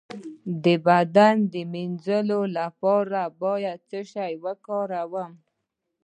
د 0.63 0.65
بدن 0.87 1.35
د 1.53 1.55
مینځلو 1.73 2.41
لپاره 2.57 3.21
باید 3.41 3.79
څه 3.89 3.99
شی 4.11 4.31
وکاروم؟ 4.43 5.31